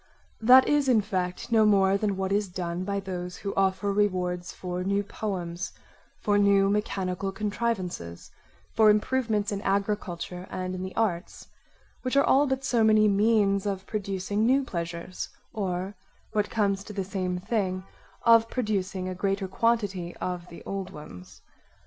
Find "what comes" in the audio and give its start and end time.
16.31-16.83